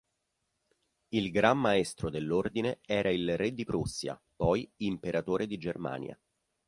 Il 1.09 1.29
gran 1.29 1.59
maestro 1.59 2.09
dell'ordine 2.09 2.79
era 2.87 3.11
il 3.11 3.37
re 3.37 3.53
di 3.53 3.63
Prussia 3.65 4.19
poi 4.35 4.67
imperatore 4.77 5.45
di 5.45 5.59
Germania. 5.59 6.19